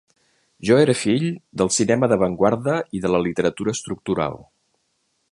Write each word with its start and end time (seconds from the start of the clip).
Jo 0.67 0.77
era 0.83 0.95
fill 1.01 1.25
del 1.61 1.69
cinema 1.75 2.09
d’avantguarda 2.13 2.77
i 2.99 3.01
de 3.03 3.11
la 3.15 3.19
literatura 3.27 3.75
estructural. 3.79 4.39